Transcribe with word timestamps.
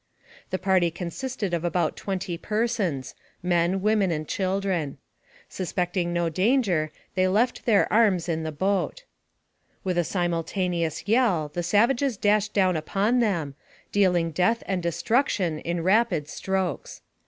The 0.49 0.57
party 0.57 0.89
consisted 0.89 1.53
of 1.53 1.63
about 1.63 1.95
twenty 1.95 2.35
persons, 2.35 3.13
men, 3.43 3.83
women, 3.83 4.09
and 4.09 4.27
children. 4.27 4.97
Suspecting 5.47 6.11
no 6.11 6.27
danger, 6.27 6.91
they 7.13 7.27
left 7.27 7.67
their 7.67 7.85
arms 7.93 8.27
in 8.27 8.41
the 8.41 8.51
boat. 8.51 9.03
With 9.83 9.99
a 9.99 10.03
simultaneous 10.03 11.07
yell, 11.07 11.51
the 11.53 11.61
savages 11.61 12.17
dashed 12.17 12.51
down 12.51 12.75
AMONG 12.75 12.85
THE 12.85 12.91
SIOUX 12.91 13.13
INDIANS. 13.13 13.23
165 13.25 13.35
upon 13.45 13.45
them, 13.45 13.55
dealing 13.91 14.31
death 14.31 14.63
and 14.65 14.81
destruction 14.81 15.59
in 15.59 15.83
rapid 15.83 16.27
strokes. 16.27 17.03